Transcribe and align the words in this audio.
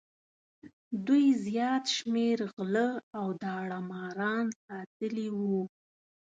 دوی 1.05 1.25
زیات 1.45 1.83
شمېر 1.95 2.37
غله 2.55 2.87
او 3.19 3.27
داړه 3.41 3.79
ماران 3.91 4.45
ساتلي 4.65 5.27
وو. 5.37 5.59